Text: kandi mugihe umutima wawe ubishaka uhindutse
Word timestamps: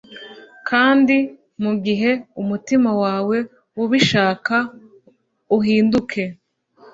kandi 0.69 1.17
mugihe 1.63 2.11
umutima 2.41 2.89
wawe 3.03 3.37
ubishaka 3.83 4.55
uhindutse 5.57 6.21